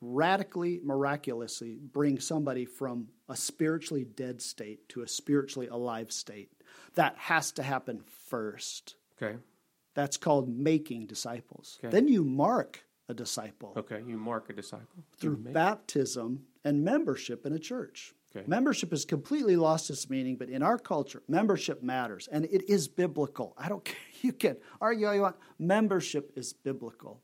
radically, 0.00 0.80
miraculously 0.82 1.76
bring 1.76 2.20
somebody 2.20 2.64
from 2.64 3.08
a 3.28 3.36
spiritually 3.36 4.04
dead 4.04 4.40
state 4.40 4.88
to 4.90 5.02
a 5.02 5.08
spiritually 5.08 5.66
alive 5.68 6.12
state. 6.12 6.50
That 6.94 7.16
has 7.16 7.50
to 7.52 7.62
happen 7.62 8.02
first. 8.06 8.96
Okay. 9.20 9.38
That's 9.94 10.16
called 10.16 10.48
making 10.48 11.06
disciples. 11.06 11.78
Okay. 11.80 11.90
Then 11.90 12.06
you 12.08 12.22
mark 12.24 12.84
a 13.08 13.14
disciple 13.14 13.72
Okay. 13.76 14.02
You 14.06 14.16
mark 14.18 14.50
a 14.50 14.52
disciple 14.52 15.02
through 15.16 15.38
baptism 15.38 16.46
and 16.64 16.84
membership 16.84 17.44
in 17.46 17.52
a 17.52 17.58
church. 17.58 18.14
Okay. 18.36 18.44
Membership 18.46 18.90
has 18.90 19.04
completely 19.04 19.56
lost 19.56 19.88
its 19.88 20.10
meaning, 20.10 20.36
but 20.36 20.50
in 20.50 20.62
our 20.62 20.78
culture, 20.78 21.22
membership 21.28 21.82
matters, 21.82 22.28
and 22.30 22.44
it 22.44 22.68
is 22.68 22.86
biblical. 22.86 23.54
I 23.56 23.68
don't 23.68 23.84
care. 23.84 23.96
You 24.20 24.32
can 24.32 24.56
argue 24.80 25.06
all 25.06 25.14
you 25.14 25.22
want. 25.22 25.36
Membership 25.58 26.32
is 26.36 26.52
biblical. 26.52 27.22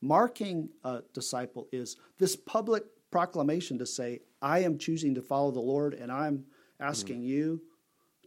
Marking 0.00 0.68
a 0.84 1.02
disciple 1.12 1.66
is 1.72 1.96
this 2.18 2.36
public 2.36 2.84
proclamation 3.10 3.78
to 3.78 3.86
say, 3.86 4.20
I 4.40 4.60
am 4.60 4.78
choosing 4.78 5.14
to 5.16 5.22
follow 5.22 5.50
the 5.50 5.60
Lord, 5.60 5.94
and 5.94 6.12
I'm 6.12 6.44
asking 6.78 7.22
mm. 7.22 7.26
you 7.26 7.62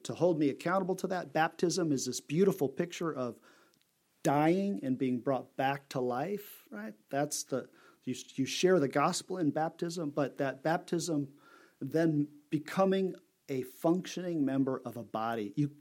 to 0.03 0.13
hold 0.13 0.39
me 0.39 0.49
accountable 0.49 0.95
to 0.95 1.07
that. 1.07 1.31
Baptism 1.31 1.91
is 1.91 2.05
this 2.05 2.19
beautiful 2.19 2.67
picture 2.67 3.13
of 3.13 3.35
dying 4.23 4.79
and 4.83 4.97
being 4.97 5.19
brought 5.19 5.55
back 5.55 5.87
to 5.89 5.99
life, 5.99 6.65
right? 6.71 6.93
That's 7.09 7.43
the 7.43 7.67
you, 8.03 8.15
you 8.35 8.45
share 8.45 8.79
the 8.79 8.87
gospel 8.87 9.37
in 9.37 9.51
baptism, 9.51 10.09
but 10.09 10.37
that 10.39 10.63
baptism 10.63 11.27
then 11.81 12.27
becoming 12.49 13.15
a 13.49 13.63
functioning 13.63 14.45
member 14.45 14.81
of 14.85 14.97
a 14.97 15.03
body. 15.03 15.53
You 15.55 15.71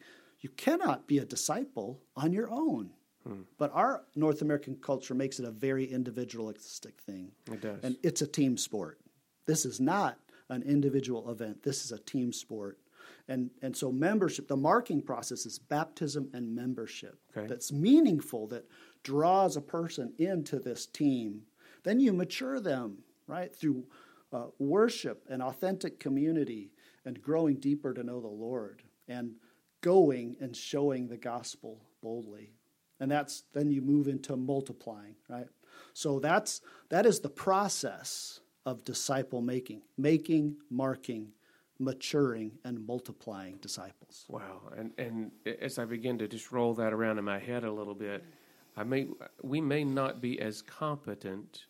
you 0.41 0.49
cannot 0.51 1.07
be 1.07 1.19
a 1.19 1.25
disciple 1.25 2.01
on 2.17 2.33
your 2.33 2.51
own. 2.51 2.91
Hmm. 3.27 3.43
But 3.59 3.71
our 3.75 4.05
North 4.17 4.41
American 4.41 4.77
culture 4.77 5.15
makes 5.15 5.39
it 5.39 5.45
a 5.45 5.51
very 5.51 5.85
individualistic 5.85 6.99
thing. 7.03 7.33
It 7.53 7.61
does. 7.61 7.85
And 7.85 7.99
it's 8.03 8.23
a 8.23 8.27
team 8.27 8.57
sport. 8.57 8.99
This 9.45 9.67
is 9.67 9.81
not 9.81 10.19
an 10.49 10.63
individual 10.63 11.31
event. 11.31 11.63
This 11.63 11.85
is 11.85 11.93
a 11.93 11.99
team 11.99 12.33
sport. 12.33 12.79
And, 13.29 13.51
and 13.63 13.77
so 13.77 13.93
membership, 13.93 14.49
the 14.49 14.57
marking 14.57 15.03
process 15.03 15.47
is 15.47 15.59
baptism 15.59 16.31
and 16.33 16.55
membership. 16.55 17.19
Okay. 17.37 17.47
That's 17.47 17.71
meaningful, 17.71 18.47
that 18.49 18.65
draws 19.03 19.57
a 19.57 19.61
person 19.61 20.13
into 20.19 20.59
this 20.59 20.87
team. 20.87 21.43
Then 21.85 22.01
you 22.01 22.13
mature 22.13 22.61
them, 22.61 22.99
right, 23.27 23.55
through 23.55 23.85
uh, 24.33 24.47
worship 24.59 25.25
and 25.29 25.43
authentic 25.43 25.99
community 25.99 26.73
and 27.05 27.21
growing 27.23 27.57
deeper 27.57 27.93
to 27.95 28.03
know 28.03 28.21
the 28.21 28.29
Lord 28.29 28.83
and 29.09 29.33
going 29.81 30.37
and 30.41 30.55
showing 30.55 31.09
the 31.09 31.17
gospel 31.17 31.81
boldly. 32.03 32.53
And 33.01 33.11
that's 33.11 33.45
then 33.55 33.71
you 33.71 33.81
move 33.81 34.09
into 34.09 34.37
multiplying, 34.37 35.17
right? 35.29 35.47
So 35.95 36.19
that's 36.19 36.61
that 36.91 37.07
is 37.07 37.21
the 37.21 37.31
process 37.31 38.41
of 38.67 38.85
disciple 38.85 39.41
making, 39.41 39.83
making, 39.97 40.57
marking, 40.71 41.33
maturing 41.79 42.53
and 42.65 42.87
multiplying 42.87 43.57
disciples. 43.57 44.27
Wow. 44.29 44.61
And 44.77 44.93
and 44.99 45.31
as 45.61 45.79
I 45.79 45.87
begin 45.87 46.19
to 46.19 46.29
just 46.29 46.53
roll 46.53 46.75
that 46.75 46.93
around 46.93 47.19
in 47.19 47.25
my 47.25 47.39
head 47.39 47.65
a 47.65 47.73
little 47.73 47.95
bit, 47.95 48.23
I 48.77 48.85
may 48.85 49.09
we 49.43 49.61
may 49.61 49.83
not 49.83 50.21
be 50.21 50.41
as 50.41 50.63
competent 50.63 51.65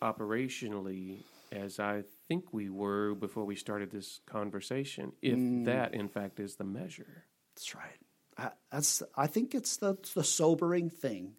operationally 0.00 1.24
as 1.52 1.78
I 1.78 2.04
think 2.28 2.52
we 2.52 2.70
were 2.70 3.14
before 3.14 3.44
we 3.44 3.56
started 3.56 3.90
this 3.90 4.20
conversation, 4.26 5.12
if 5.22 5.38
mm. 5.38 5.64
that 5.66 5.94
in 5.94 6.08
fact 6.08 6.40
is 6.40 6.56
the 6.56 6.64
measure. 6.64 7.24
That's 7.54 7.74
right. 7.74 8.00
I, 8.38 8.50
that's 8.70 9.02
I 9.16 9.26
think 9.26 9.54
it's 9.54 9.76
the 9.76 9.96
the 10.14 10.24
sobering 10.24 10.90
thing 10.90 11.34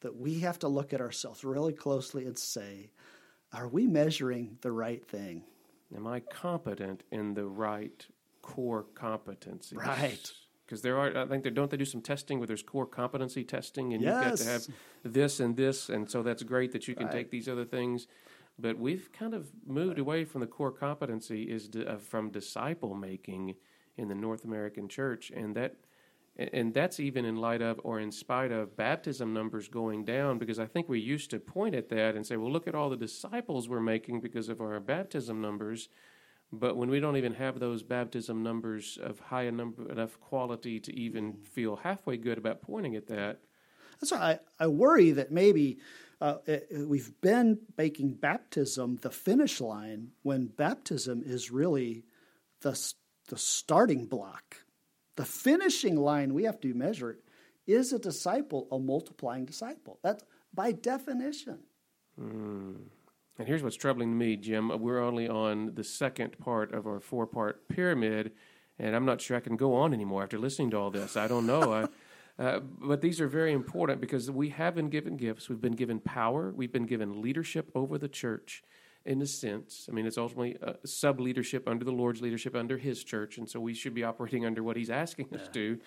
that 0.00 0.16
we 0.16 0.40
have 0.40 0.58
to 0.60 0.68
look 0.68 0.92
at 0.92 1.00
ourselves 1.00 1.44
really 1.44 1.72
closely 1.72 2.26
and 2.26 2.38
say, 2.38 2.90
are 3.52 3.68
we 3.68 3.86
measuring 3.86 4.58
the 4.60 4.70
right 4.70 5.04
thing? 5.06 5.42
Am 5.94 6.06
I 6.06 6.20
competent 6.20 7.02
in 7.10 7.34
the 7.34 7.46
right 7.46 8.06
core 8.42 8.86
competencies? 8.94 9.76
Right. 9.76 10.30
Because 10.64 10.82
there 10.82 10.98
are, 10.98 11.16
I 11.16 11.26
think, 11.26 11.44
they 11.44 11.50
don't 11.50 11.70
they 11.70 11.76
do 11.76 11.84
some 11.84 12.00
testing 12.02 12.38
where 12.38 12.46
there's 12.48 12.62
core 12.62 12.86
competency 12.86 13.44
testing, 13.44 13.94
and 13.94 14.02
yes. 14.02 14.14
you've 14.14 14.30
got 14.30 14.38
to 14.38 14.50
have 14.50 14.66
this 15.04 15.38
and 15.38 15.56
this, 15.56 15.88
and 15.88 16.10
so 16.10 16.24
that's 16.24 16.42
great 16.42 16.72
that 16.72 16.88
you 16.88 16.96
can 16.96 17.06
right. 17.06 17.12
take 17.12 17.30
these 17.30 17.48
other 17.48 17.64
things. 17.64 18.08
But 18.58 18.78
we've 18.78 19.10
kind 19.12 19.34
of 19.34 19.50
moved 19.66 19.90
right. 19.90 19.98
away 19.98 20.24
from 20.24 20.40
the 20.40 20.46
core 20.46 20.72
competency 20.72 21.42
is 21.42 21.68
di- 21.68 21.86
uh, 21.86 21.98
from 21.98 22.30
disciple 22.30 22.94
making 22.94 23.54
in 23.96 24.08
the 24.08 24.14
North 24.14 24.44
American 24.44 24.88
church, 24.88 25.30
and 25.34 25.54
that 25.56 25.76
and 26.38 26.74
that's 26.74 27.00
even 27.00 27.24
in 27.24 27.36
light 27.36 27.62
of 27.62 27.80
or 27.82 27.98
in 27.98 28.12
spite 28.12 28.52
of 28.52 28.76
baptism 28.76 29.32
numbers 29.32 29.68
going 29.68 30.04
down 30.04 30.38
because 30.38 30.58
i 30.58 30.66
think 30.66 30.88
we 30.88 31.00
used 31.00 31.30
to 31.30 31.38
point 31.38 31.74
at 31.74 31.88
that 31.88 32.14
and 32.14 32.26
say 32.26 32.36
well 32.36 32.52
look 32.52 32.68
at 32.68 32.74
all 32.74 32.90
the 32.90 32.96
disciples 32.96 33.68
we're 33.68 33.80
making 33.80 34.20
because 34.20 34.48
of 34.48 34.60
our 34.60 34.78
baptism 34.78 35.40
numbers 35.40 35.88
but 36.52 36.76
when 36.76 36.90
we 36.90 37.00
don't 37.00 37.16
even 37.16 37.34
have 37.34 37.58
those 37.58 37.82
baptism 37.82 38.42
numbers 38.42 38.98
of 39.02 39.18
high 39.18 39.44
enough, 39.44 39.78
enough 39.90 40.20
quality 40.20 40.78
to 40.78 40.96
even 40.96 41.34
feel 41.34 41.76
halfway 41.76 42.16
good 42.16 42.38
about 42.38 42.62
pointing 42.62 42.94
at 42.94 43.08
that 43.08 43.40
that's 44.00 44.12
why 44.12 44.38
I, 44.58 44.64
I 44.64 44.66
worry 44.68 45.12
that 45.12 45.30
maybe 45.30 45.78
uh, 46.20 46.36
it, 46.46 46.68
we've 46.72 47.12
been 47.20 47.58
making 47.76 48.14
baptism 48.14 48.98
the 49.02 49.10
finish 49.10 49.60
line 49.60 50.12
when 50.22 50.46
baptism 50.46 51.22
is 51.24 51.50
really 51.50 52.04
the, 52.62 52.92
the 53.28 53.36
starting 53.36 54.06
block 54.06 54.62
the 55.16 55.24
finishing 55.24 55.96
line 55.96 56.34
we 56.34 56.44
have 56.44 56.60
to 56.60 56.72
measure 56.74 57.18
is 57.66 57.92
a 57.92 57.98
disciple 57.98 58.68
a 58.70 58.78
multiplying 58.78 59.44
disciple. 59.44 59.98
That's 60.02 60.22
by 60.54 60.72
definition. 60.72 61.58
Mm. 62.20 62.76
And 63.38 63.46
here's 63.46 63.62
what's 63.62 63.76
troubling 63.76 64.16
me, 64.16 64.36
Jim. 64.36 64.70
We're 64.80 65.02
only 65.02 65.28
on 65.28 65.74
the 65.74 65.84
second 65.84 66.38
part 66.38 66.72
of 66.72 66.86
our 66.86 67.00
four 67.00 67.26
part 67.26 67.68
pyramid, 67.68 68.32
and 68.78 68.94
I'm 68.96 69.04
not 69.04 69.20
sure 69.20 69.36
I 69.36 69.40
can 69.40 69.56
go 69.56 69.74
on 69.74 69.92
anymore 69.92 70.22
after 70.22 70.38
listening 70.38 70.70
to 70.70 70.78
all 70.78 70.90
this. 70.90 71.16
I 71.16 71.28
don't 71.28 71.46
know. 71.46 71.72
I, 71.72 71.88
uh, 72.38 72.60
but 72.60 73.00
these 73.00 73.20
are 73.20 73.28
very 73.28 73.52
important 73.52 74.00
because 74.00 74.30
we 74.30 74.50
have 74.50 74.74
been 74.74 74.90
given 74.90 75.16
gifts. 75.16 75.48
We've 75.48 75.60
been 75.60 75.72
given 75.72 76.00
power. 76.00 76.52
We've 76.54 76.72
been 76.72 76.86
given 76.86 77.22
leadership 77.22 77.70
over 77.74 77.96
the 77.98 78.08
church 78.08 78.62
in 79.06 79.22
a 79.22 79.26
sense. 79.26 79.88
I 79.88 79.94
mean, 79.94 80.06
it's 80.06 80.18
ultimately 80.18 80.58
sub 80.84 81.20
leadership 81.20 81.68
under 81.68 81.84
the 81.84 81.92
Lord's 81.92 82.20
leadership 82.20 82.54
under 82.54 82.76
His 82.76 83.02
church, 83.04 83.38
and 83.38 83.48
so 83.48 83.60
we 83.60 83.72
should 83.72 83.94
be 83.94 84.04
operating 84.04 84.44
under 84.44 84.62
what 84.62 84.76
He's 84.76 84.90
asking 84.90 85.28
yeah. 85.30 85.38
us 85.38 85.48
to. 85.54 85.78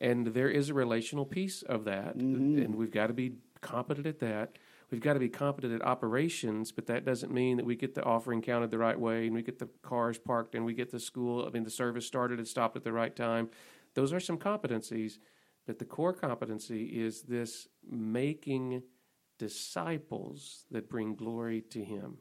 And 0.00 0.28
there 0.28 0.48
is 0.48 0.70
a 0.70 0.74
relational 0.74 1.24
piece 1.24 1.62
of 1.62 1.84
that, 1.84 2.18
mm-hmm. 2.18 2.58
and 2.58 2.74
we've 2.74 2.90
got 2.90 3.06
to 3.06 3.12
be 3.12 3.34
competent 3.60 4.06
at 4.06 4.18
that. 4.20 4.56
We've 4.90 5.00
got 5.00 5.14
to 5.14 5.20
be 5.20 5.28
competent 5.28 5.72
at 5.72 5.86
operations, 5.86 6.72
but 6.72 6.86
that 6.86 7.04
doesn't 7.04 7.32
mean 7.32 7.56
that 7.58 7.64
we 7.64 7.76
get 7.76 7.94
the 7.94 8.02
offering 8.02 8.42
counted 8.42 8.70
the 8.70 8.78
right 8.78 8.98
way, 8.98 9.26
and 9.26 9.34
we 9.34 9.42
get 9.42 9.58
the 9.58 9.68
cars 9.82 10.18
parked, 10.18 10.54
and 10.54 10.64
we 10.64 10.74
get 10.74 10.90
the 10.90 11.00
school. 11.00 11.46
I 11.46 11.50
mean, 11.50 11.62
the 11.62 11.70
service 11.70 12.06
started 12.06 12.38
and 12.38 12.48
stopped 12.48 12.76
at 12.76 12.84
the 12.84 12.92
right 12.92 13.14
time. 13.14 13.48
Those 13.94 14.12
are 14.12 14.20
some 14.20 14.38
competencies, 14.38 15.18
but 15.66 15.78
the 15.78 15.84
core 15.84 16.12
competency 16.12 16.84
is 16.84 17.22
this 17.22 17.68
making 17.88 18.82
disciples 19.38 20.64
that 20.70 20.88
bring 20.88 21.14
glory 21.14 21.60
to 21.70 21.82
Him. 21.84 22.18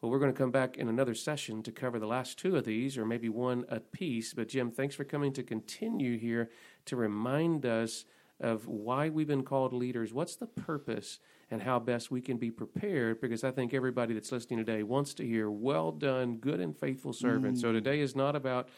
Well, 0.00 0.10
we're 0.10 0.18
going 0.18 0.32
to 0.32 0.38
come 0.38 0.50
back 0.50 0.76
in 0.76 0.88
another 0.88 1.14
session 1.14 1.62
to 1.62 1.72
cover 1.72 1.98
the 1.98 2.06
last 2.06 2.38
two 2.38 2.56
of 2.56 2.64
these, 2.64 2.98
or 2.98 3.06
maybe 3.06 3.30
one 3.30 3.64
a 3.70 3.80
piece. 3.80 4.34
But, 4.34 4.48
Jim, 4.48 4.70
thanks 4.70 4.94
for 4.94 5.04
coming 5.04 5.32
to 5.32 5.42
continue 5.42 6.18
here 6.18 6.50
to 6.84 6.96
remind 6.96 7.64
us 7.64 8.04
of 8.38 8.66
why 8.68 9.08
we've 9.08 9.26
been 9.26 9.44
called 9.44 9.72
leaders. 9.72 10.12
What's 10.12 10.36
the 10.36 10.46
purpose 10.46 11.20
and 11.50 11.62
how 11.62 11.78
best 11.78 12.10
we 12.10 12.20
can 12.20 12.36
be 12.36 12.50
prepared? 12.50 13.20
Because 13.20 13.44
I 13.44 13.50
think 13.50 13.72
everybody 13.72 14.12
that's 14.12 14.30
listening 14.30 14.58
today 14.58 14.82
wants 14.82 15.14
to 15.14 15.26
hear, 15.26 15.50
well 15.50 15.90
done, 15.90 16.36
good 16.36 16.60
and 16.60 16.76
faithful 16.76 17.14
servant. 17.14 17.56
Mm. 17.56 17.60
So, 17.62 17.72
today 17.72 18.00
is 18.00 18.14
not 18.14 18.36
about 18.36 18.68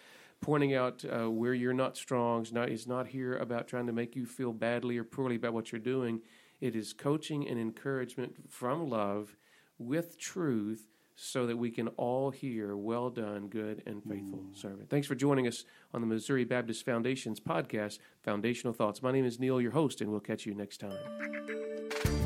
pointing 0.40 0.74
out 0.74 1.04
uh, 1.04 1.30
where 1.30 1.54
you're 1.54 1.72
not 1.72 1.96
strong. 1.96 2.42
It's 2.42 2.52
not, 2.52 2.68
it's 2.68 2.86
not 2.86 3.08
here 3.08 3.36
about 3.36 3.68
trying 3.68 3.86
to 3.86 3.92
make 3.92 4.16
you 4.16 4.26
feel 4.26 4.52
badly 4.52 4.98
or 4.98 5.04
poorly 5.04 5.36
about 5.36 5.52
what 5.52 5.72
you're 5.72 5.80
doing. 5.80 6.20
It 6.60 6.74
is 6.74 6.92
coaching 6.92 7.48
and 7.48 7.58
encouragement 7.58 8.50
from 8.50 8.88
love 8.88 9.36
with 9.78 10.18
truth 10.18 10.86
so 11.16 11.46
that 11.46 11.56
we 11.56 11.70
can 11.70 11.88
all 11.88 12.30
hear, 12.30 12.76
Well 12.76 13.08
done, 13.10 13.48
good 13.48 13.82
and 13.86 14.02
faithful 14.04 14.38
mm. 14.38 14.56
servant. 14.56 14.90
Thanks 14.90 15.06
for 15.06 15.14
joining 15.14 15.46
us 15.46 15.64
on 15.94 16.02
the 16.02 16.06
Missouri 16.06 16.44
Baptist 16.44 16.84
Foundation's 16.84 17.40
podcast, 17.40 17.98
Foundational 18.22 18.74
Thoughts. 18.74 19.02
My 19.02 19.12
name 19.12 19.24
is 19.24 19.40
Neil, 19.40 19.60
your 19.60 19.72
host, 19.72 20.02
and 20.02 20.10
we'll 20.10 20.20
catch 20.20 20.44
you 20.44 20.54
next 20.54 20.78
time. 20.78 22.25